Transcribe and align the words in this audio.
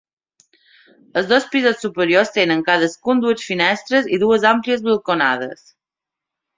Els 1.21 1.29
dos 1.31 1.45
pisos 1.57 1.83
superiors 1.87 2.33
tenen 2.39 2.65
cadascun 2.71 3.23
dues 3.27 3.47
finestres 3.53 4.13
i 4.19 4.23
dues 4.27 4.51
àmplies 4.57 4.87
balconades. 4.93 5.67